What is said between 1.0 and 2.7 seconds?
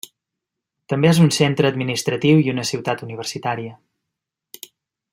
és un centre administratiu i una